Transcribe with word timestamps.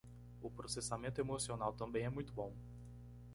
O 0.41 0.49
processamento 0.49 1.21
emocional 1.21 1.73
também 1.73 2.03
é 2.05 2.09
muito 2.09 2.33
bom 2.33 2.51